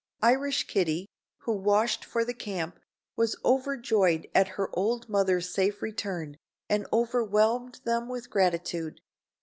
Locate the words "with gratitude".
8.09-9.01